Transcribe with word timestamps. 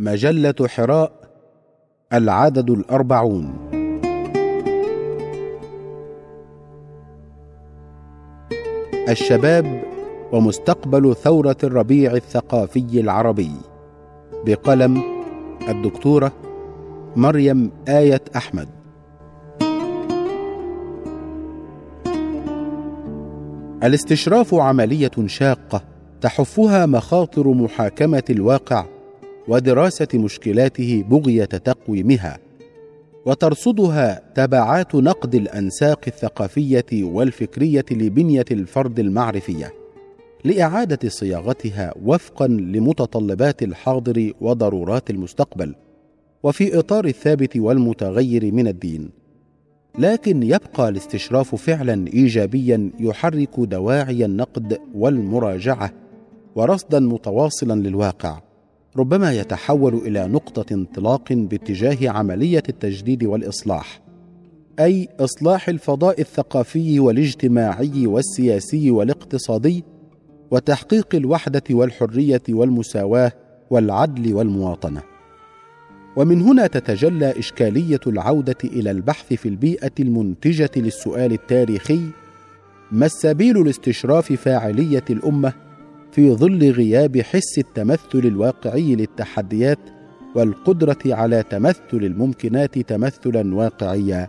مجلة 0.00 0.54
حراء 0.66 1.12
العدد 2.12 2.70
الأربعون. 2.70 3.68
الشباب 9.08 9.82
ومستقبل 10.32 11.14
ثورة 11.14 11.56
الربيع 11.64 12.12
الثقافي 12.12 13.00
العربي. 13.00 13.50
بقلم 14.46 15.02
الدكتورة 15.68 16.32
مريم 17.16 17.70
آية 17.88 18.22
أحمد. 18.36 18.68
الاستشراف 23.82 24.54
عملية 24.54 25.26
شاقة 25.26 25.82
تحفها 26.20 26.86
مخاطر 26.86 27.48
محاكمة 27.48 28.22
الواقع 28.30 28.84
ودراسة 29.48 30.08
مشكلاته 30.14 31.04
بغية 31.08 31.44
تقويمها 31.44 32.38
وترصدها 33.26 34.22
تبعات 34.34 34.94
نقد 34.94 35.34
الأنساق 35.34 36.00
الثقافية 36.06 36.86
والفكرية 36.92 37.84
لبنية 37.90 38.44
الفرد 38.50 38.98
المعرفية 38.98 39.72
لإعادة 40.44 41.08
صياغتها 41.08 41.94
وفقا 42.04 42.46
لمتطلبات 42.46 43.62
الحاضر 43.62 44.32
وضرورات 44.40 45.10
المستقبل 45.10 45.74
وفي 46.42 46.78
إطار 46.78 47.04
الثابت 47.04 47.56
والمتغير 47.56 48.52
من 48.52 48.68
الدين. 48.68 49.10
لكن 49.98 50.42
يبقى 50.42 50.88
الاستشراف 50.88 51.54
فعلا 51.54 52.06
ايجابيا 52.06 52.90
يحرك 53.00 53.60
دواعي 53.60 54.24
النقد 54.24 54.78
والمراجعة 54.94 55.92
ورصدا 56.54 57.00
متواصلا 57.00 57.74
للواقع. 57.80 58.47
ربما 58.98 59.32
يتحول 59.32 59.94
إلى 59.94 60.28
نقطة 60.28 60.74
انطلاق 60.74 61.32
باتجاه 61.32 62.10
عملية 62.10 62.62
التجديد 62.68 63.24
والإصلاح 63.24 64.00
أي 64.80 65.08
إصلاح 65.20 65.68
الفضاء 65.68 66.20
الثقافي 66.20 67.00
والاجتماعي 67.00 68.06
والسياسي 68.06 68.90
والاقتصادي 68.90 69.84
وتحقيق 70.50 71.14
الوحدة 71.14 71.62
والحرية 71.70 72.42
والمساواة 72.48 73.32
والعدل 73.70 74.34
والمواطنة. 74.34 75.02
ومن 76.16 76.42
هنا 76.42 76.66
تتجلى 76.66 77.38
إشكالية 77.38 78.00
العودة 78.06 78.56
إلى 78.64 78.90
البحث 78.90 79.32
في 79.34 79.48
البيئة 79.48 79.92
المنتجة 80.00 80.70
للسؤال 80.76 81.32
التاريخي 81.32 82.00
ما 82.92 83.06
السبيل 83.06 83.66
لاستشراف 83.66 84.32
فاعلية 84.32 85.04
الأمة 85.10 85.52
في 86.18 86.34
ظل 86.34 86.70
غياب 86.70 87.20
حس 87.20 87.58
التمثل 87.58 88.18
الواقعي 88.18 88.94
للتحديات 88.94 89.78
والقدرة 90.34 90.98
على 91.06 91.42
تمثل 91.42 91.80
الممكنات 91.92 92.78
تمثلا 92.78 93.54
واقعيا. 93.54 94.28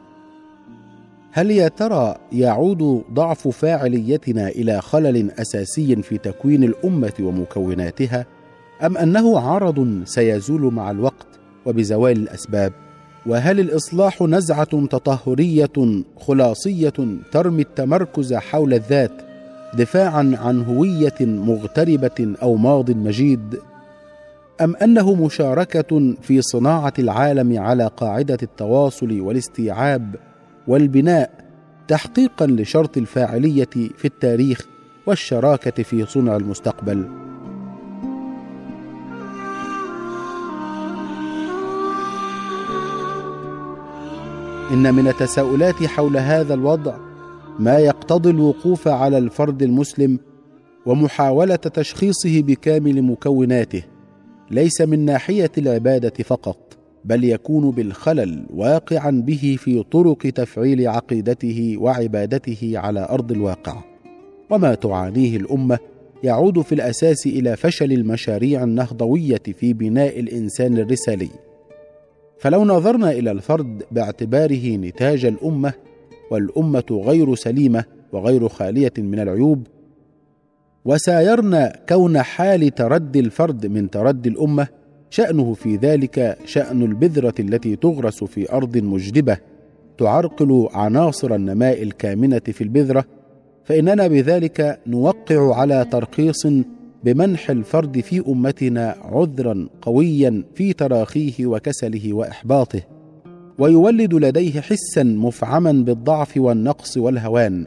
هل 1.32 1.52
يا 1.52 1.68
ترى 1.68 2.16
يعود 2.32 3.04
ضعف 3.14 3.48
فاعليتنا 3.48 4.48
إلى 4.48 4.82
خلل 4.82 5.32
أساسي 5.32 5.96
في 5.96 6.18
تكوين 6.18 6.64
الأمة 6.64 7.14
ومكوناتها 7.20 8.26
أم 8.86 8.98
أنه 8.98 9.40
عرض 9.40 10.02
سيزول 10.06 10.74
مع 10.74 10.92
الوقت 10.92 11.28
وبزوال 11.66 12.18
الأسباب؟ 12.18 12.74
وهل 13.26 13.60
الإصلاح 13.60 14.22
نزعة 14.22 14.86
تطهرية 14.86 16.04
خلاصية 16.20 16.94
ترمي 17.32 17.62
التمركز 17.62 18.34
حول 18.34 18.74
الذات 18.74 19.29
دفاعا 19.74 20.38
عن 20.44 20.62
هوية 20.62 21.16
مغتربة 21.22 22.36
أو 22.42 22.56
ماض 22.56 22.92
مجيد 22.92 23.60
أم 24.62 24.76
أنه 24.76 25.16
مشاركة 25.26 26.14
في 26.22 26.42
صناعة 26.42 26.94
العالم 27.00 27.60
على 27.60 27.90
قاعدة 27.98 28.38
التواصل 28.44 29.20
والاستيعاب 29.22 30.16
والبناء 30.68 31.32
تحقيقا 31.88 32.48
لشرط 32.48 32.98
الفاعلية 32.98 33.70
في 33.98 34.06
التاريخ 34.06 34.68
والشراكة 35.06 35.84
في 35.84 36.06
صنع 36.06 36.36
المستقبل؟ 36.36 37.08
إن 44.72 44.94
من 44.94 45.08
التساؤلات 45.08 45.84
حول 45.84 46.18
هذا 46.18 46.54
الوضع 46.54 47.09
ما 47.60 47.78
يقتضي 47.80 48.30
الوقوف 48.30 48.88
على 48.88 49.18
الفرد 49.18 49.64
المسلم 49.64 50.20
ومحاولة 50.86 51.56
تشخيصه 51.56 52.42
بكامل 52.42 53.02
مكوناته 53.02 53.84
ليس 54.52 54.82
من 54.82 55.06
ناحية 55.06 55.52
العبادة 55.58 56.24
فقط 56.24 56.78
بل 57.06 57.24
يكون 57.24 57.72
بالخلل 57.72 58.46
واقعا 58.54 59.12
به 59.12 59.56
في 59.60 59.84
طرق 59.84 60.18
تفعيل 60.18 60.88
عقيدته 60.88 61.76
وعبادته 61.80 62.72
على 62.76 63.08
أرض 63.10 63.32
الواقع. 63.32 63.84
وما 64.50 64.76
تعانيه 64.76 65.38
الأمة 65.38 65.80
يعود 66.24 66.62
في 66.62 66.76
الأساس 66.76 67.28
إلى 67.28 67.56
فشل 67.56 67.92
المشاريع 67.92 68.64
النهضوية 68.64 69.42
في 69.60 69.74
بناء 69.74 70.20
الإنسان 70.20 70.78
الرسالي. 70.78 71.30
فلو 72.40 72.66
نظرنا 72.66 73.12
إلى 73.12 73.32
الفرد 73.32 73.84
باعتباره 73.92 74.76
نتاج 74.76 75.26
الأمة 75.26 75.74
والأمة 76.32 77.04
غير 77.06 77.36
سليمة 77.36 77.84
وغير 78.12 78.48
خالية 78.50 78.94
من 78.98 79.20
العيوب. 79.20 79.68
وسايرنا 80.86 81.74
كون 81.90 82.22
حال 82.22 82.76
تردي 82.76 83.20
الفرد 83.20 83.66
من 83.66 83.90
تردي 83.90 84.30
الأمة 84.30 84.68
شأنه 85.10 85.54
في 85.54 85.76
ذلك 85.76 86.38
شأن 86.46 86.82
البذرة 86.82 87.34
التي 87.40 87.76
تغرس 87.76 88.24
في 88.24 88.54
أرض 88.54 88.78
مجدبة 88.78 89.38
تعرقل 89.98 90.68
عناصر 90.72 91.36
النماء 91.36 91.84
الكامنة 91.84 92.40
في 92.40 92.62
البذرة. 92.64 93.06
فإننا 93.64 94.08
بذلك 94.08 94.80
نوقع 94.88 95.56
على 95.56 95.86
ترخيص 95.92 96.48
بمنح 97.04 97.50
الفرد 97.50 98.00
في 98.00 98.24
أمتنا 98.28 98.96
عذرا 99.02 99.70
قويا 99.82 100.44
في 100.56 100.74
تراخيه 100.74 101.46
وكسله 101.46 102.14
وإحباطه. 102.14 102.82
ويولد 103.60 104.14
لديه 104.14 104.62
حسا 104.62 105.04
مفعما 105.04 105.72
بالضعف 105.72 106.38
والنقص 106.38 106.98
والهوان 106.98 107.66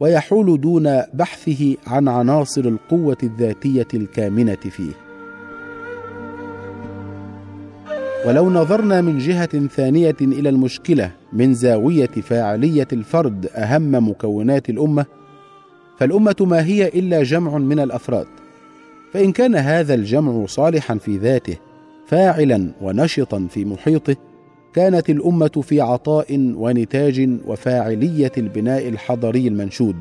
ويحول 0.00 0.60
دون 0.60 1.02
بحثه 1.14 1.76
عن 1.86 2.08
عناصر 2.08 2.60
القوة 2.60 3.16
الذاتية 3.22 3.88
الكامنة 3.94 4.54
فيه. 4.54 4.92
ولو 8.26 8.50
نظرنا 8.50 9.00
من 9.00 9.18
جهة 9.18 9.66
ثانية 9.66 10.16
إلى 10.20 10.48
المشكلة 10.48 11.10
من 11.32 11.54
زاوية 11.54 12.06
فاعلية 12.06 12.88
الفرد 12.92 13.46
أهم 13.46 14.08
مكونات 14.08 14.70
الأمة 14.70 15.06
فالأمة 15.98 16.36
ما 16.40 16.64
هي 16.64 16.88
إلا 16.88 17.22
جمع 17.22 17.58
من 17.58 17.78
الأفراد. 17.78 18.26
فإن 19.12 19.32
كان 19.32 19.54
هذا 19.54 19.94
الجمع 19.94 20.46
صالحا 20.46 20.98
في 20.98 21.16
ذاته 21.16 21.56
فاعلا 22.06 22.72
ونشطا 22.80 23.46
في 23.50 23.64
محيطه 23.64 24.16
كانت 24.74 25.10
الأمة 25.10 25.62
في 25.62 25.80
عطاء 25.80 26.26
ونتاج 26.56 27.30
وفاعلية 27.46 28.32
البناء 28.38 28.88
الحضري 28.88 29.48
المنشود. 29.48 29.96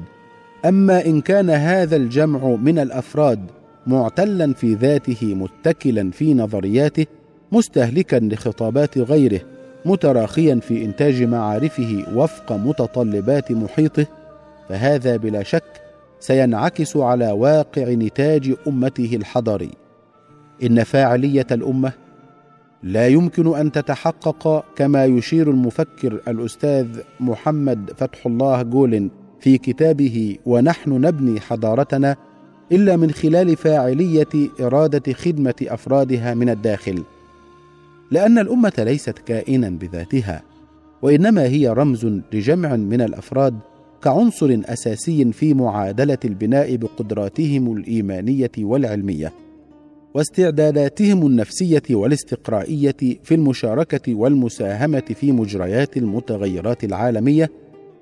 أما 0.66 1.06
إن 1.06 1.22
كان 1.22 1.50
هذا 1.50 1.96
الجمع 1.96 2.56
من 2.56 2.80
الأفراد 2.80 3.40
معتلا 3.88 4.54
في 4.54 4.74
ذاته 4.74 5.36
متكلا 5.36 6.12
في 6.12 6.34
نظرياته 6.34 7.06
مستهلكا 7.52 8.16
لخطابات 8.16 8.98
غيره 8.98 9.42
متراخيا 9.86 10.56
في 10.56 10.86
إنتاج 10.86 11.24
معارفه 11.24 12.06
وفق 12.16 12.52
متطلبات 12.52 13.52
محيطه 13.52 14.06
فهذا 14.70 15.18
بلا 15.18 15.44
شك 15.44 15.82
سينعكس 16.20 16.98
على 16.98 17.32
واقع 17.32 17.90
نتاج 17.90 18.56
أمته 18.68 19.16
الحضري. 19.16 19.72
إن 20.64 20.84
فاعلية 20.84 21.48
الأمة 21.52 21.92
لا 22.84 23.08
يمكن 23.08 23.58
أن 23.58 23.72
تتحقق 23.72 24.66
كما 24.76 25.06
يشير 25.06 25.50
المفكر 25.50 26.22
الأستاذ 26.28 26.88
محمد 27.20 27.92
فتح 27.98 28.26
الله 28.26 28.62
جولن 28.62 29.10
في 29.40 29.58
كتابه 29.58 30.38
ونحن 30.46 30.92
نبني 30.92 31.40
حضارتنا 31.40 32.16
إلا 32.72 32.98
من 32.98 33.12
خلال 33.12 33.56
فاعلية 33.56 34.50
إرادة 34.60 35.14
خدمة 35.14 35.54
أفرادها 35.62 36.34
من 36.34 36.50
الداخل. 36.50 37.04
لأن 38.12 38.40
الأمة 38.40 38.74
ليست 38.78 39.18
كائنا 39.20 39.70
بذاتها 39.70 40.42
وإنما 41.02 41.44
هي 41.44 41.68
رمز 41.70 42.06
لجمع 42.34 42.76
من 42.76 43.02
الأفراد 43.02 43.60
كعنصر 44.04 44.62
أساسي 44.66 45.32
في 45.32 45.54
معادلة 45.54 46.18
البناء 46.26 46.76
بقدراتهم 46.76 47.78
الإيمانية 47.78 48.52
والعلمية. 48.60 49.34
واستعداداتهم 50.13 51.25
النفسية 51.28 51.84
والاستقرائية 51.90 52.96
في 53.23 53.35
المشاركة 53.35 54.16
والمساهمة 54.16 55.03
في 55.16 55.31
مجريات 55.31 55.97
المتغيرات 55.97 56.84
العالمية 56.84 57.49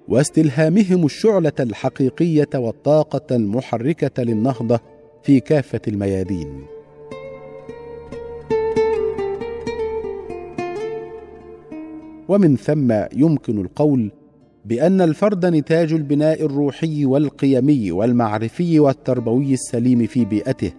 واستلهامهم 0.07 1.06
الشعلة 1.06 1.51
الحقيقية 1.59 2.50
والطاقة 2.56 3.35
المحركة 3.35 4.23
للنهضة 4.23 4.79
في 5.23 5.39
كافة 5.39 5.81
الميادين. 5.88 6.63
ومن 12.29 12.56
ثم 12.56 12.94
يمكن 13.15 13.61
القول 13.61 14.11
بأن 14.65 15.01
الفرد 15.01 15.45
نتاج 15.45 15.94
البناء 15.94 16.45
الروحي 16.45 17.06
والقيمي 17.06 17.91
والمعرفي 17.91 18.79
والتربوي 18.79 19.53
السليم 19.53 20.06
في 20.06 20.25
بيئته 20.25 20.71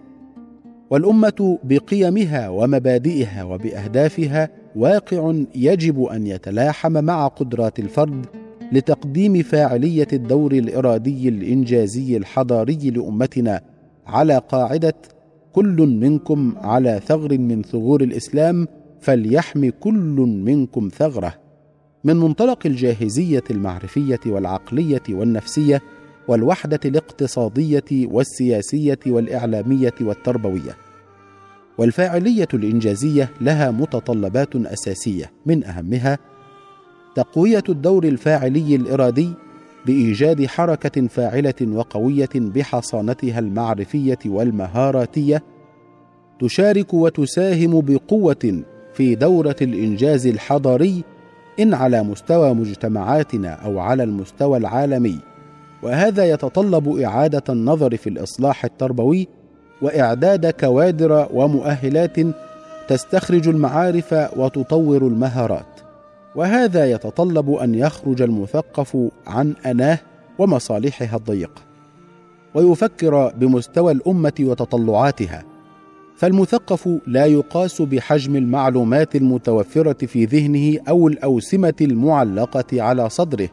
والأمة 0.91 1.59
بقيمها 1.63 2.49
ومبادئها 2.49 3.43
وبأهدافها 3.43 4.49
واقع 4.75 5.33
يجب 5.55 6.03
أن 6.03 6.27
يتلاحم 6.27 7.03
مع 7.03 7.27
قدرات 7.27 7.79
الفرد 7.79 8.25
لتقديم 8.71 9.43
فاعلية 9.43 10.07
الدور 10.13 10.51
الإرادي 10.51 11.29
الإنجازي 11.29 12.17
الحضاري 12.17 12.89
لأمتنا 12.89 13.61
على 14.07 14.41
قاعدة 14.49 14.93
كل 15.53 15.97
منكم 16.01 16.55
على 16.57 17.01
ثغر 17.05 17.37
من 17.37 17.61
ثغور 17.61 18.01
الإسلام 18.01 18.67
فليحم 19.01 19.69
كل 19.69 20.41
منكم 20.45 20.89
ثغرة. 20.97 21.33
من 22.03 22.15
منطلق 22.15 22.59
الجاهزية 22.65 23.43
المعرفية 23.51 24.19
والعقلية 24.25 25.03
والنفسية 25.09 25.81
والوحدة 26.31 26.79
الاقتصادية 26.85 27.83
والسياسية 27.91 28.99
والإعلامية 29.07 29.93
والتربوية. 30.01 30.77
والفاعلية 31.77 32.47
الإنجازية 32.53 33.29
لها 33.41 33.71
متطلبات 33.71 34.55
أساسية 34.55 35.31
من 35.45 35.63
أهمها 35.63 36.19
تقوية 37.15 37.63
الدور 37.69 38.03
الفاعلي 38.03 38.75
الإرادي 38.75 39.29
بإيجاد 39.85 40.45
حركة 40.45 41.07
فاعلة 41.07 41.53
وقوية 41.61 42.29
بحصانتها 42.35 43.39
المعرفية 43.39 44.19
والمهاراتية 44.25 45.43
تشارك 46.39 46.93
وتساهم 46.93 47.81
بقوة 47.81 48.63
في 48.93 49.15
دورة 49.15 49.55
الإنجاز 49.61 50.27
الحضاري 50.27 51.03
إن 51.59 51.73
على 51.73 52.03
مستوى 52.03 52.53
مجتمعاتنا 52.53 53.49
أو 53.49 53.79
على 53.79 54.03
المستوى 54.03 54.57
العالمي. 54.57 55.30
وهذا 55.83 56.29
يتطلب 56.29 56.97
إعادة 56.97 57.43
النظر 57.49 57.97
في 57.97 58.09
الإصلاح 58.09 58.65
التربوي 58.65 59.27
وإعداد 59.81 60.49
كوادر 60.49 61.27
ومؤهلات 61.33 62.17
تستخرج 62.87 63.47
المعارف 63.47 64.13
وتطور 64.37 65.07
المهارات. 65.07 65.65
وهذا 66.35 66.91
يتطلب 66.91 67.51
أن 67.51 67.75
يخرج 67.75 68.21
المثقف 68.21 68.97
عن 69.27 69.53
آناه 69.65 69.99
ومصالحها 70.39 71.17
الضيقه 71.17 71.61
ويفكر 72.55 73.33
بمستوى 73.37 73.91
الأمة 73.91 74.33
وتطلعاتها. 74.39 75.43
فالمثقف 76.15 76.89
لا 77.07 77.25
يقاس 77.25 77.81
بحجم 77.81 78.35
المعلومات 78.35 79.15
المتوفرة 79.15 80.05
في 80.05 80.25
ذهنه 80.25 80.79
أو 80.89 81.07
الأوسمة 81.07 81.73
المعلقة 81.81 82.81
على 82.81 83.09
صدره. 83.09 83.49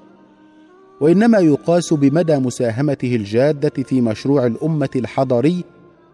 وإنما 1.01 1.39
يقاس 1.39 1.93
بمدى 1.93 2.37
مساهمته 2.37 3.17
الجادة 3.17 3.83
في 3.83 4.01
مشروع 4.01 4.47
الأمة 4.47 4.91
الحضاري 4.97 5.65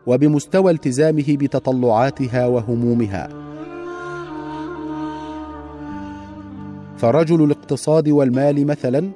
وبمستوى 0.07 0.73
التزامه 0.73 1.25
بتطلعاتها 1.29 2.47
وهمومها. 2.47 3.29
فرجل 6.97 7.45
الاقتصاد 7.45 8.09
والمال 8.09 8.67
مثلا 8.67 9.11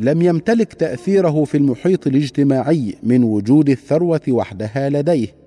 لم 0.00 0.22
يمتلك 0.22 0.72
تأثيره 0.72 1.44
في 1.44 1.56
المحيط 1.56 2.06
الاجتماعي 2.06 2.94
من 3.02 3.24
وجود 3.24 3.70
الثروة 3.70 4.20
وحدها 4.28 4.88
لديه. 4.88 5.41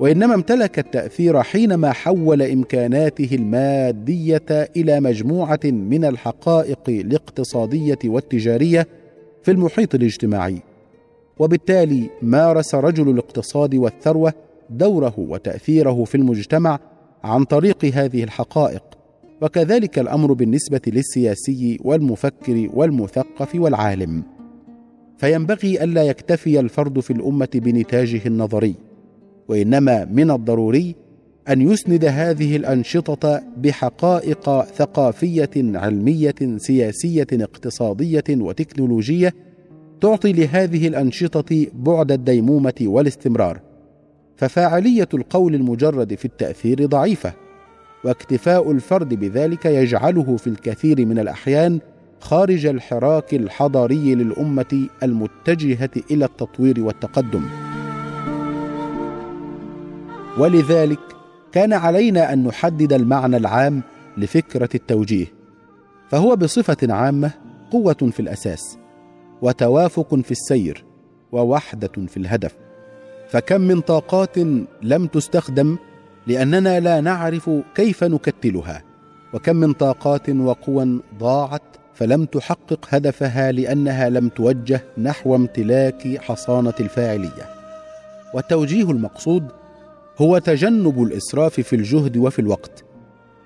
وإنما 0.00 0.34
امتلك 0.34 0.78
التأثير 0.78 1.42
حينما 1.42 1.92
حول 1.92 2.42
إمكاناته 2.42 3.28
المادية 3.32 4.68
إلى 4.76 5.00
مجموعة 5.00 5.60
من 5.64 6.04
الحقائق 6.04 6.80
الاقتصادية 6.88 7.98
والتجارية 8.04 8.86
في 9.42 9.50
المحيط 9.50 9.94
الاجتماعي. 9.94 10.62
وبالتالي 11.38 12.10
مارس 12.22 12.74
رجل 12.74 13.10
الاقتصاد 13.10 13.74
والثروة 13.74 14.32
دوره 14.70 15.14
وتأثيره 15.18 16.04
في 16.04 16.14
المجتمع 16.14 16.78
عن 17.24 17.44
طريق 17.44 17.84
هذه 17.84 18.24
الحقائق 18.24 18.82
وكذلك 19.42 19.98
الأمر 19.98 20.32
بالنسبة 20.32 20.80
للسياسي 20.86 21.78
والمفكر 21.84 22.70
والمثقف 22.74 23.54
والعالم. 23.54 24.22
فينبغي 25.16 25.84
ألا 25.84 26.02
يكتفي 26.02 26.60
الفرد 26.60 27.00
في 27.00 27.12
الأمة 27.12 27.48
بنتاجه 27.54 28.20
النظري. 28.26 28.87
وإنما 29.48 30.04
من 30.04 30.30
الضروري 30.30 30.94
أن 31.48 31.62
يسند 31.62 32.04
هذه 32.04 32.56
الأنشطة 32.56 33.42
بحقائق 33.56 34.62
ثقافية 34.64 35.50
علمية 35.56 36.34
سياسية 36.56 37.26
اقتصادية 37.32 38.24
وتكنولوجية 38.30 39.34
تعطي 40.00 40.32
لهذه 40.32 40.88
الأنشطة 40.88 41.66
بعد 41.74 42.12
الديمومة 42.12 42.74
والاستمرار. 42.80 43.60
ففاعلية 44.36 45.08
القول 45.14 45.54
المجرد 45.54 46.14
في 46.14 46.24
التأثير 46.24 46.86
ضعيفة 46.86 47.32
واكتفاء 48.04 48.70
الفرد 48.70 49.14
بذلك 49.14 49.64
يجعله 49.64 50.36
في 50.36 50.46
الكثير 50.46 51.06
من 51.06 51.18
الأحيان 51.18 51.80
خارج 52.20 52.66
الحراك 52.66 53.34
الحضاري 53.34 54.14
للأمة 54.14 54.88
المتجهة 55.02 55.90
إلى 56.10 56.24
التطوير 56.24 56.84
والتقدم. 56.84 57.67
ولذلك 60.38 60.98
كان 61.52 61.72
علينا 61.72 62.32
أن 62.32 62.44
نحدد 62.44 62.92
المعنى 62.92 63.36
العام 63.36 63.82
لفكرة 64.16 64.68
التوجيه 64.74 65.26
فهو 66.10 66.36
بصفة 66.36 66.76
عامة 66.94 67.30
قوة 67.70 67.94
في 68.12 68.20
الأساس 68.20 68.78
وتوافق 69.42 70.14
في 70.14 70.30
السير 70.30 70.84
ووحدة 71.32 71.90
في 72.06 72.16
الهدف. 72.16 72.54
فكم 73.28 73.60
من 73.60 73.80
طاقات 73.80 74.38
لم 74.82 75.06
تستخدم 75.06 75.76
لأننا 76.26 76.80
لا 76.80 77.00
نعرف 77.00 77.50
كيف 77.74 78.04
نكتلها 78.04 78.82
وكم 79.34 79.56
من 79.56 79.72
طاقات 79.72 80.30
وقوى 80.30 81.00
ضاعت 81.18 81.62
فلم 81.94 82.24
تحقق 82.24 82.86
هدفها 82.90 83.52
لأنها 83.52 84.08
لم 84.08 84.28
توجه 84.28 84.80
نحو 84.98 85.36
امتلاك 85.36 86.20
حصانة 86.20 86.74
الفاعلية. 86.80 87.48
والتوجيه 88.34 88.90
المقصود 88.90 89.48
هو 90.18 90.38
تجنب 90.38 91.02
الإسراف 91.02 91.60
في 91.60 91.76
الجهد 91.76 92.16
وفي 92.16 92.38
الوقت 92.38 92.84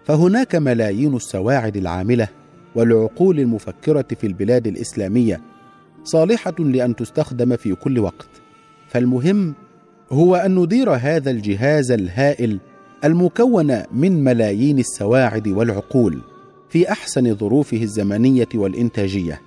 فهناك 0.05 0.55
ملايين 0.55 1.17
السواعد 1.17 1.77
العاملة 1.77 2.29
والعقول 2.75 3.41
المفكرة 3.41 4.07
في 4.21 4.27
البلاد 4.27 4.67
الإسلامية 4.67 5.41
صالحة 6.05 6.55
لأن 6.59 6.97
تستخدم 6.97 7.57
في 7.57 7.75
كل 7.75 7.99
وقت 7.99 8.29
فالمهم 8.89 9.55
هو 10.13 10.37
أن 10.37 10.55
ندير 10.55 10.91
هذا 10.91 11.31
الجهاز 11.31 11.91
الهائل 11.91 12.59
المكون 13.05 13.83
من 13.93 14.25
ملايين 14.25 14.79
السواعد 14.79 15.49
والعقول 15.49 16.21
في 16.71 16.93
أحسن 16.93 17.35
ظروفه 17.35 17.83
الزمنية 17.83 18.49
والإنتاجية 18.55 19.41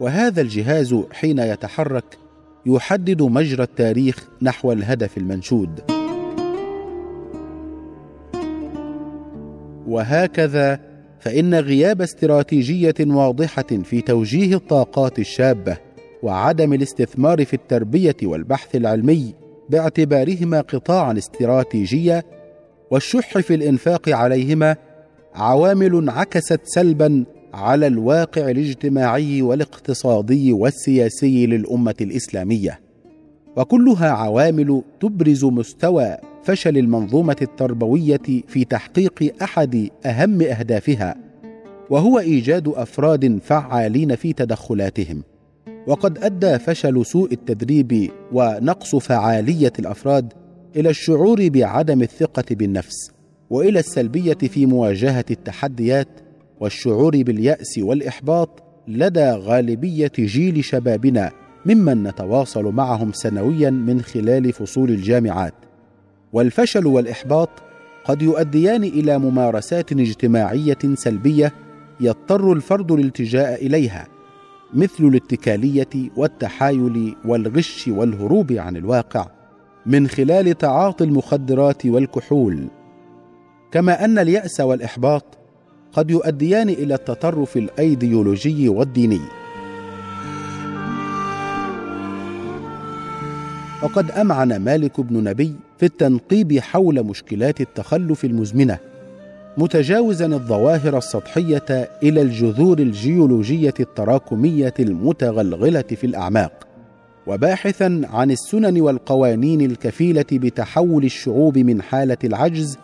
وهذا 0.00 0.40
الجهاز 0.40 0.94
حين 1.12 1.38
يتحرك 1.38 2.18
يحدد 2.66 3.22
مجرى 3.22 3.62
التاريخ 3.62 4.28
نحو 4.42 4.72
الهدف 4.72 5.18
المنشود. 5.18 5.91
وهكذا 9.92 10.80
فإن 11.20 11.54
غياب 11.54 12.02
استراتيجية 12.02 12.94
واضحة 13.00 13.62
في 13.62 14.00
توجيه 14.00 14.56
الطاقات 14.56 15.18
الشابة 15.18 15.76
وعدم 16.22 16.72
الاستثمار 16.72 17.44
في 17.44 17.54
التربية 17.54 18.16
والبحث 18.22 18.76
العلمي 18.76 19.34
باعتبارهما 19.70 20.60
قطاعا 20.60 21.18
استراتيجيا 21.18 22.22
والشح 22.90 23.38
في 23.38 23.54
الإنفاق 23.54 24.08
عليهما 24.08 24.76
عوامل 25.34 25.96
انعكست 25.96 26.60
سلبا 26.64 27.24
على 27.54 27.86
الواقع 27.86 28.50
الاجتماعي 28.50 29.42
والاقتصادي 29.42 30.52
والسياسي 30.52 31.46
للأمة 31.46 31.94
الإسلامية. 32.00 32.80
وكلها 33.56 34.10
عوامل 34.10 34.82
تبرز 35.00 35.44
مستوى 35.44 36.16
فشل 36.44 36.78
المنظومة 36.78 37.36
التربوية 37.42 38.42
في 38.48 38.64
تحقيق 38.64 39.34
أحد 39.42 39.88
أهم 40.06 40.42
أهدافها 40.42 41.14
وهو 41.90 42.18
إيجاد 42.18 42.68
أفراد 42.68 43.38
فعالين 43.42 44.16
في 44.16 44.32
تدخلاتهم. 44.32 45.22
وقد 45.86 46.18
أدى 46.18 46.58
فشل 46.58 47.06
سوء 47.06 47.32
التدريب 47.32 48.10
ونقص 48.32 48.96
فعالية 48.96 49.72
الأفراد 49.78 50.32
إلى 50.76 50.90
الشعور 50.90 51.48
بعدم 51.48 52.02
الثقة 52.02 52.44
بالنفس 52.50 53.10
وإلى 53.50 53.78
السلبية 53.78 54.34
في 54.34 54.66
مواجهة 54.66 55.24
التحديات 55.30 56.08
والشعور 56.60 57.22
باليأس 57.22 57.78
والإحباط 57.78 58.62
لدى 58.88 59.30
غالبية 59.30 60.12
جيل 60.18 60.64
شبابنا 60.64 61.30
ممن 61.66 62.02
نتواصل 62.02 62.64
معهم 62.64 63.12
سنويا 63.12 63.70
من 63.70 64.02
خلال 64.02 64.52
فصول 64.52 64.90
الجامعات. 64.90 65.54
والفشل 66.32 66.86
والإحباط 66.86 67.48
قد 68.04 68.22
يؤديان 68.22 68.84
إلى 68.84 69.18
ممارسات 69.18 69.92
اجتماعية 69.92 70.78
سلبية 70.94 71.52
يضطر 72.00 72.52
الفرد 72.52 72.92
الالتجاء 72.92 73.66
إليها 73.66 74.08
مثل 74.74 75.04
الاتكالية 75.04 76.10
والتحايل 76.16 77.16
والغش 77.24 77.88
والهروب 77.88 78.52
عن 78.52 78.76
الواقع 78.76 79.26
من 79.86 80.08
خلال 80.08 80.58
تعاطي 80.58 81.04
المخدرات 81.04 81.86
والكحول. 81.86 82.68
كما 83.72 84.04
أن 84.04 84.18
اليأس 84.18 84.60
والإحباط 84.60 85.24
قد 85.92 86.10
يؤديان 86.10 86.68
إلى 86.68 86.94
التطرف 86.94 87.56
الأيديولوجي 87.56 88.68
والديني. 88.68 89.20
وقد 93.82 94.10
أمعن 94.10 94.56
مالك 94.56 95.00
بن 95.00 95.24
نبي 95.24 95.56
في 95.82 95.86
التنقيب 95.86 96.58
حول 96.58 97.02
مشكلات 97.02 97.60
التخلف 97.60 98.24
المزمنة 98.24 98.78
متجاوزا 99.58 100.26
الظواهر 100.26 100.98
السطحية 100.98 101.90
إلى 102.02 102.22
الجذور 102.22 102.78
الجيولوجية 102.78 103.74
التراكمية 103.80 104.74
المتغلغلة 104.80 105.82
في 105.82 106.04
الأعماق 106.04 106.66
وباحثا 107.26 108.02
عن 108.12 108.30
السنن 108.30 108.80
والقوانين 108.80 109.60
الكفيلة 109.60 110.24
بتحول 110.32 111.04
الشعوب 111.04 111.58
من 111.58 111.82
حالة 111.82 112.18
العجز 112.24 112.78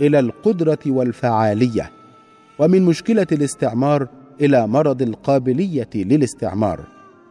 إلى 0.00 0.18
القدرة 0.18 0.78
والفعالية 0.86 1.90
ومن 2.58 2.82
مشكلة 2.82 3.26
الاستعمار 3.32 4.08
إلى 4.40 4.66
مرض 4.66 5.02
القابلية 5.02 5.90
للاستعمار 5.94 6.80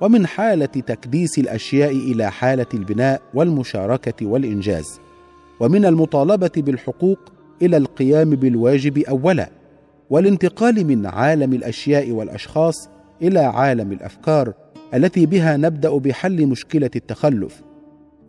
ومن 0.01 0.27
حالة 0.27 0.65
تكديس 0.65 1.39
الأشياء 1.39 1.91
إلى 1.91 2.31
حالة 2.31 2.67
البناء 2.73 3.21
والمشاركة 3.33 4.25
والإنجاز. 4.25 4.99
ومن 5.59 5.85
المطالبة 5.85 6.51
بالحقوق 6.57 7.19
إلى 7.61 7.77
القيام 7.77 8.29
بالواجب 8.29 8.97
أولا 8.97 9.49
والانتقال 10.09 10.85
من 10.85 11.05
عالم 11.05 11.53
الأشياء 11.53 12.11
والأشخاص 12.11 12.89
إلى 13.21 13.39
عالم 13.39 13.91
الأفكار 13.91 14.53
التي 14.93 15.25
بها 15.25 15.57
نبدأ 15.57 15.97
بحل 15.97 16.47
مشكلة 16.47 16.89
التخلف. 16.95 17.61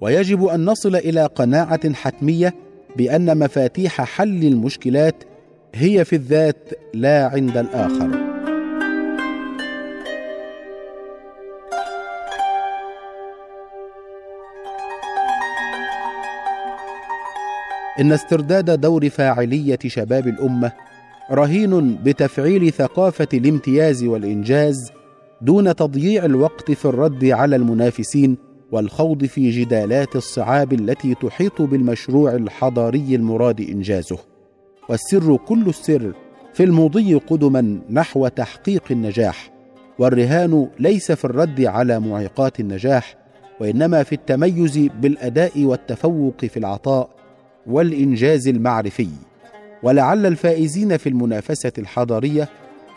ويجب 0.00 0.44
أن 0.44 0.64
نصل 0.64 0.96
إلى 0.96 1.26
قناعة 1.26 1.92
حتمية 1.92 2.54
بأن 2.96 3.38
مفاتيح 3.38 4.02
حل 4.02 4.44
المشكلات 4.44 5.25
هي 5.75 6.04
في 6.04 6.16
الذات 6.16 6.68
لا 6.94 7.26
عند 7.26 7.56
الآخر. 7.56 8.29
إن 18.00 18.12
استرداد 18.12 18.80
دور 18.80 19.09
فاعلية 19.09 19.78
شباب 19.87 20.28
الأمة 20.28 20.73
رهين 21.30 21.95
بتفعيل 22.04 22.73
ثقافة 22.73 23.28
الامتياز 23.35 24.04
والإنجاز 24.04 24.92
دون 25.42 25.76
تضييع 25.76 26.25
الوقت 26.25 26.71
في 26.71 26.85
الرد 26.85 27.25
على 27.25 27.57
المنافسين 27.57 28.37
والخوض 28.73 29.25
في 29.25 29.50
جدالات 29.50 30.16
الصعاب 30.16 30.73
التي 30.73 31.14
تحيط 31.14 31.62
بالمشروع 31.62 32.35
الحضاري 32.35 33.14
المراد 33.14 33.61
إنجازه. 33.61 34.19
والسر 34.88 35.37
كل 35.37 35.69
السر 35.69 36.12
في 36.54 36.64
المضي 36.64 37.14
قدما 37.14 37.80
نحو 37.90 38.28
تحقيق 38.28 38.83
النجاح 38.90 39.50
والرهان 39.99 40.69
ليس 40.78 41.12
في 41.12 41.25
الرد 41.25 41.61
على 41.61 42.00
معيقات 42.00 42.61
النجاح 42.61 43.16
وإنما 43.61 44.02
في 44.02 44.12
التميز 44.12 44.78
بالأداء 44.78 45.64
والتفوق 45.64 46.45
في 46.45 46.57
العطاء 46.57 47.20
والإنجاز 47.67 48.49
المعرفي. 48.49 49.09
ولعل 49.83 50.26
الفائزين 50.26 50.97
في 50.97 51.09
المنافسة 51.09 51.73
الحضاريه 51.79 52.49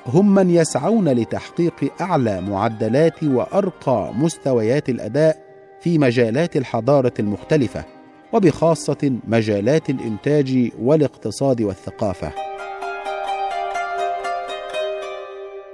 هم 0.06 0.36
من 0.36 0.50
يسعون 0.50 1.10
لتحقيق 1.10 2.02
أعلى 2.02 2.42
معدلات 2.42 3.24
وأرقى 3.24 4.14
مستويات 4.14 4.90
الأداء 4.90 5.44
في 5.82 5.98
مجالات 5.98 6.58
الحضارة 6.58 7.14
المختلفة 7.20 7.84
وبخاصة 8.34 9.14
مجالات 9.28 9.90
الإنتاج 9.90 10.70
والاقتصاد 10.82 11.62
والثقافة. 11.62 12.32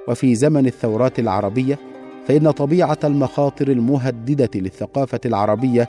وفي 0.08 0.36
زمن 0.36 0.66
الثورات 0.66 1.20
العربية 1.20 1.80
فإن 2.28 2.52
طبيعة 2.52 2.98
المخاطر 3.04 3.68
المهددة 3.68 4.50
للثقافة 4.56 5.20
العربية 5.26 5.88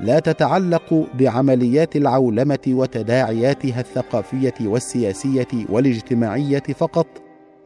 لا 0.00 0.18
تتعلق 0.18 1.06
بعمليات 1.18 1.96
العولمة 1.96 2.58
وتداعياتها 2.68 3.80
الثقافية 3.80 4.54
والسياسية 4.60 5.48
والاجتماعية 5.68 6.62
فقط 6.78 7.06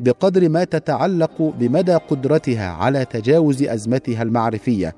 بقدر 0.00 0.48
ما 0.48 0.64
تتعلق 0.64 1.42
بمدى 1.58 1.94
قدرتها 1.94 2.70
على 2.70 3.04
تجاوز 3.04 3.62
أزمتها 3.62 4.22
المعرفية 4.22 4.94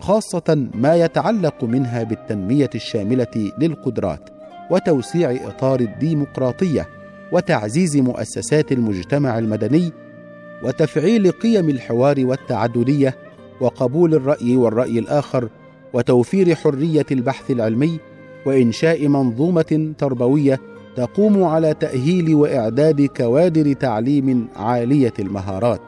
خاصة 0.00 0.68
ما 0.74 0.96
يتعلق 0.96 1.64
منها 1.64 2.02
بالتنمية 2.02 2.70
الشاملة 2.74 3.50
للقدرات 3.58 4.30
وتوسيع 4.70 5.48
إطار 5.48 5.80
الديمقراطية 5.80 6.88
وتعزيز 7.32 7.96
مؤسسات 7.96 8.72
المجتمع 8.72 9.38
المدني 9.38 9.92
وتفعيل 10.64 11.30
قيم 11.30 11.68
الحوار 11.68 12.16
والتعددية 12.18 13.16
وقبول 13.60 14.14
الرأي 14.14 14.56
والرأي 14.56 14.98
الآخر 14.98 15.48
وتوفير 15.92 16.54
حرية 16.54 17.06
البحث 17.12 17.50
العلمي 17.50 17.98
وإنشاء 18.46 19.08
منظومة 19.08 19.94
تربوية 19.98 20.60
تقوم 20.96 21.44
على 21.44 21.74
تأهيل 21.74 22.34
وإعداد 22.34 23.02
كوادر 23.02 23.72
تعليم 23.72 24.48
عالية 24.56 25.12
المهارات 25.18 25.80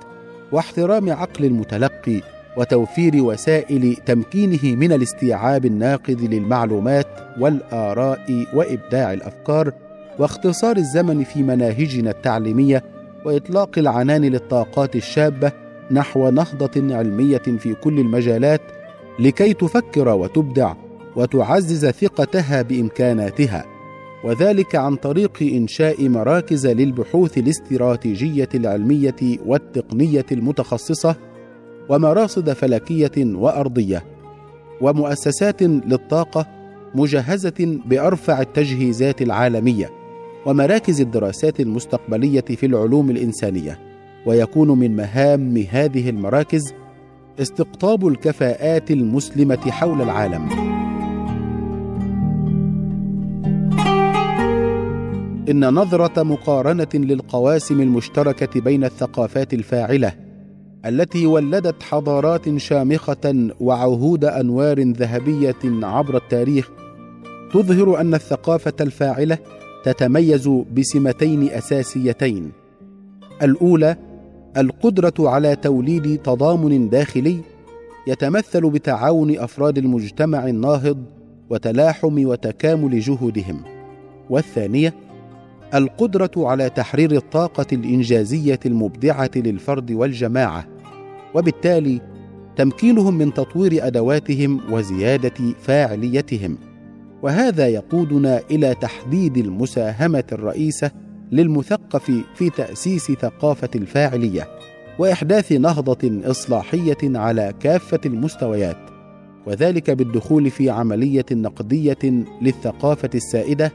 واحترام 0.53 1.11
عقل 1.11 1.45
المتلقي 1.45 2.21
وتوفير 2.57 3.13
وسائل 3.25 3.97
تمكينه 4.07 4.77
من 4.77 4.93
الاستيعاب 4.93 5.65
الناقد 5.65 6.21
للمعلومات 6.21 7.07
والآراء 7.41 8.47
وإبداع 8.55 9.13
الأفكار 9.13 9.73
واختصار 10.19 10.77
الزمن 10.77 11.25
في 11.25 11.43
مناهجنا 11.43 12.11
التعليمية 12.11 12.85
وإطلاق 13.25 13.79
العنان 13.79 14.25
للطاقات 14.25 14.97
الشابة 14.97 15.53
نحو 15.91 16.31
نهضة 16.31 16.97
علمية 16.97 17.39
في 17.39 17.75
كل 17.75 17.99
المجالات 17.99 18.61
لكي 19.19 19.55
تفكر 19.55 20.09
وتبدع 20.09 20.75
وتعزز 21.17 21.87
ثقتها 21.87 22.63
بإمكاناتها 22.63 23.65
وذلك 24.25 24.77
عن 24.77 24.97
طريق 24.97 25.39
إنشاء 25.43 26.09
مراكز 26.09 26.67
للبحوث 26.67 27.39
الاستراتيجية 27.39 28.49
العلمية 28.55 29.17
والتقنية 29.47 30.27
المتخصصة 30.33 31.17
ومراصد 31.89 32.53
فلكية 32.53 33.13
وأرضية 33.17 34.05
ومؤسسات 34.81 35.63
للطاقة 35.63 36.47
مجهزة 36.95 37.79
بأرفع 37.87 38.41
التجهيزات 38.41 39.23
العالمية 39.23 39.91
ومراكز 40.47 41.01
الدراسات 41.01 41.61
المستقبلية 41.61 42.41
في 42.41 42.67
العلوم 42.67 43.11
الإنسانية 43.11 43.79
ويكون 44.27 44.79
من 44.79 44.97
مهام 44.97 45.57
هذه 45.71 46.11
المراكز 46.11 46.75
استقطاب 47.41 48.07
الكفاءات 48.07 48.91
المسلمة 48.91 49.71
حول 49.71 50.03
العالم. 50.03 50.49
إن 55.51 55.75
نظرة 55.75 56.23
مقارنة 56.23 56.89
للقواسم 56.95 57.81
المشتركة 57.81 58.61
بين 58.61 58.85
الثقافات 58.85 59.55
الفاعلة 59.55 60.13
التي 60.87 61.27
ولدت 61.27 61.83
حضارات 61.83 62.57
شامخة 62.57 63.49
وعهود 63.61 64.25
أنوار 64.25 64.81
ذهبية 64.81 65.57
عبر 65.65 66.17
التاريخ 66.17 66.71
تظهر 67.53 68.01
أن 68.01 68.15
الثقافة 68.15 68.73
الفاعلة 68.81 69.39
تتميز 69.85 70.49
بسمتين 70.49 71.49
أساسيتين. 71.49 72.53
الأولى 73.43 73.97
القدرة 74.57 75.15
على 75.19 75.57
توليد 75.57 76.19
تضامن 76.23 76.89
داخلي 76.89 77.41
يتمثل 78.07 78.71
بتعاون 78.71 79.39
أفراد 79.39 79.79
المجتمع 79.79 80.49
الناهض 80.49 81.05
وتلاحم 81.51 82.27
وتكامل 82.27 83.01
جهودهم. 83.01 83.63
والثانية 84.31 84.95
القدرة 85.75 86.31
على 86.37 86.71
تحرير 86.71 87.13
الطاقة 87.13 87.67
الإنجازية 87.73 88.61
المبدعة 88.67 89.31
للفرد 89.37 89.93
والجماعة 89.93 90.67
وبالتالي 91.35 92.01
تمكينهم 92.57 93.19
من 93.19 93.35
تطوير 93.35 93.87
أدواتهم 93.87 94.61
وزيادة 94.73 95.55
فاعليتهم. 95.61 96.59
وهذا 97.23 97.69
يقودنا 97.69 98.41
إلى 98.51 98.75
تحديد 98.75 99.37
المساهمة 99.37 100.25
الرئيسة 100.33 100.91
للمثقف 101.33 102.11
في 102.35 102.51
تأسيس 102.51 103.13
ثقافة 103.13 103.71
الفاعلية 103.75 104.49
وإحداث 104.99 105.53
نهضة 105.53 106.31
إصلاحية 106.31 106.97
على 107.03 107.55
كافة 107.61 108.01
المستويات 108.07 108.79
وذلك 109.47 109.91
بالدخول 109.91 110.51
في 110.51 110.71
عملية 110.71 111.27
نقدية 111.33 112.25
للثقافة 112.43 113.11
السائدة 113.15 113.73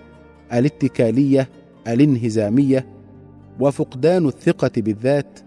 الاتكالية 0.53 1.49
الانهزامية 1.87 2.85
وفقدان 3.59 4.27
الثقة 4.27 4.71
بالذات 4.77 5.39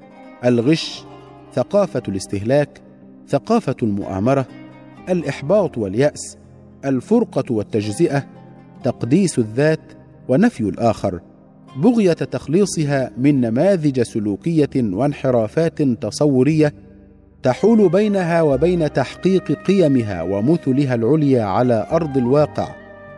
الغش 0.44 1.04
ثقافة 1.54 2.02
الاستهلاك 2.08 2.80
ثقافة 3.28 3.76
المؤامرة 3.82 4.46
الإحباط 5.08 5.78
واليأس 5.78 6.36
الفرقة 6.84 7.44
والتجزئة 7.50 8.26
تقديس 8.84 9.38
الذات 9.38 9.80
ونفي 10.28 10.60
الآخر. 10.60 11.20
بغية 11.76 12.12
تخليصها 12.12 13.10
من 13.18 13.40
نماذج 13.40 14.02
سلوكية 14.02 14.70
وانحرافات 14.76 15.82
تصورية 15.82 16.74
تحول 17.42 17.88
بينها 17.88 18.42
وبين 18.42 18.92
تحقيق 18.92 19.52
قيمها 19.52 20.22
ومثلها 20.22 20.94
العليا 20.94 21.42
على 21.44 21.86
أرض 21.92 22.16
الواقع 22.16 22.68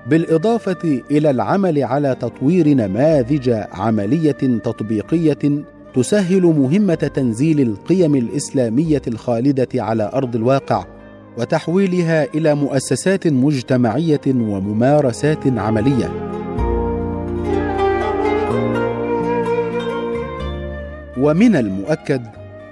بالإضافة 0.06 1.00
إلى 1.10 1.30
العمل 1.30 1.84
على 1.84 2.16
تطوير 2.20 2.68
نماذج 2.68 3.50
عملية 3.72 4.60
تطبيقية 4.64 5.64
تسهل 5.94 6.42
مهمة 6.42 6.94
تنزيل 6.94 7.60
القيم 7.60 8.14
الإسلامية 8.14 9.02
الخالدة 9.08 9.68
على 9.74 10.10
أرض 10.14 10.36
الواقع 10.36 10.84
وتحويلها 11.38 12.24
إلى 12.34 12.54
مؤسسات 12.54 13.26
مجتمعية 13.26 14.20
وممارسات 14.26 15.46
عملية. 15.46 16.37
ومن 21.18 21.56
المؤكد 21.56 22.22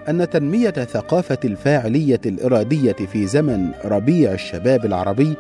أن 0.09 0.31
تنمية 0.31 0.71
ثقافة 0.71 1.39
الفاعلية 1.45 2.21
الإرادية 2.27 2.93
في 2.93 3.27
زمن 3.27 3.71
ربيع 3.85 4.33
الشباب 4.33 4.85
العربي 4.85 5.35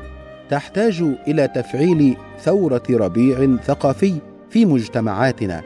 تحتاج 0.50 1.04
إلى 1.28 1.48
تفعيل 1.48 2.16
ثورة 2.40 2.82
ربيع 2.90 3.56
ثقافي 3.64 4.14
في 4.50 4.66
مجتمعاتنا 4.66 5.62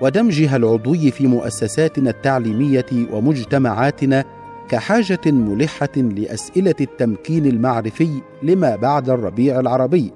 ودمجها 0.00 0.56
العضوي 0.56 1.10
في 1.10 1.26
مؤسساتنا 1.26 2.10
التعليمية 2.10 2.86
ومجتمعاتنا 3.12 4.24
كحاجة 4.68 5.20
ملحة 5.26 5.96
لأسئلة 5.96 6.74
التمكين 6.80 7.46
المعرفي 7.46 8.08
لما 8.42 8.76
بعد 8.76 9.10
الربيع 9.10 9.60
العربي 9.60 10.12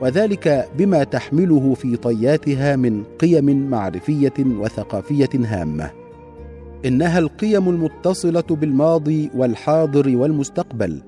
وذلك 0.00 0.68
بما 0.78 1.04
تحمله 1.04 1.74
في 1.74 1.96
طياتها 1.96 2.76
من 2.76 3.04
قيم 3.18 3.70
معرفية 3.70 4.34
وثقافية 4.38 5.30
هامة. 5.34 6.03
إنها 6.84 7.18
القيم 7.18 7.68
المتصلة 7.68 8.42
بالماضي 8.50 9.30
والحاضر 9.34 10.16
والمستقبل. 10.16 11.02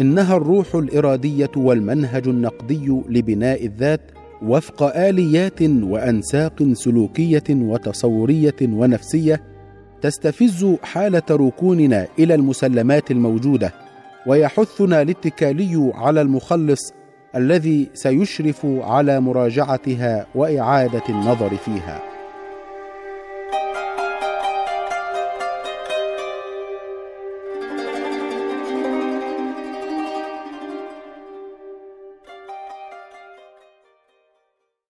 إنها 0.00 0.36
الروح 0.36 0.74
الإرادية 0.74 1.50
والمنهج 1.56 2.28
النقدي 2.28 3.02
لبناء 3.08 3.66
الذات 3.66 4.00
وفق 4.42 4.82
آليات 4.96 5.62
وأنساق 5.62 6.72
سلوكية 6.72 7.44
وتصورية 7.50 8.56
ونفسية 8.62 9.42
تستفز 10.02 10.76
حالة 10.82 11.22
ركوننا 11.30 12.06
إلى 12.18 12.34
المسلمات 12.34 13.10
الموجودة 13.10 13.72
ويحثنا 14.26 15.02
الاتكالي 15.02 15.92
على 15.94 16.20
المخلص 16.20 16.92
الذي 17.36 17.88
سيشرف 17.94 18.66
على 18.66 19.20
مراجعتها 19.20 20.26
وإعادة 20.34 21.02
النظر 21.08 21.56
فيها. 21.56 22.11